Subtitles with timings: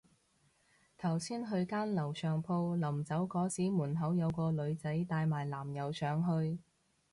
[0.97, 6.57] 頭先去間樓上鋪，臨走嗰時門口有個女仔帶埋男友上去